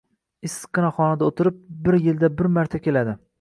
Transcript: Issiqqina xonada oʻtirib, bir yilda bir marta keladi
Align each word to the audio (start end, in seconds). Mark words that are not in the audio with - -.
Issiqqina 0.47 0.89
xonada 0.95 1.27
oʻtirib, 1.27 1.59
bir 1.89 1.99
yilda 2.09 2.31
bir 2.41 2.51
marta 2.57 2.83
keladi 2.89 3.15